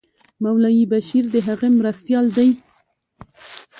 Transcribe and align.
مولوي 0.43 0.83
بشیر 0.91 1.25
د 1.33 1.35
هغه 1.47 1.67
مرستیال 1.79 2.25
دی. 2.37 2.49